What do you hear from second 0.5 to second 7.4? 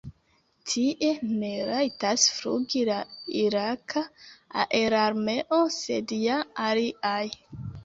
Tie ne rajtas flugi la iraka aerarmeo, sed ja aliaj.